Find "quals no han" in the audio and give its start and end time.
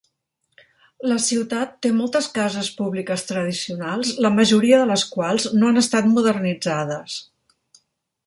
5.13-5.79